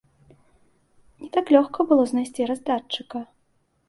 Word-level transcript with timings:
Не 1.23 1.29
так 1.37 1.45
лёгка 1.55 1.85
было 1.91 2.03
знайсці 2.13 2.47
раздатчыка. 2.53 3.23